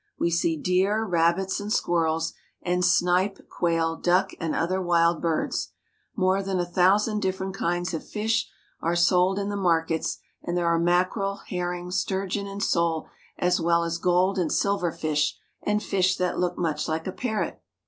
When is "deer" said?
0.57-1.05